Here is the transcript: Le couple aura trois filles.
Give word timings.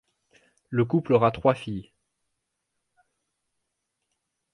Le 0.71 0.83
couple 0.83 1.13
aura 1.13 1.29
trois 1.29 1.53
filles. 1.53 1.91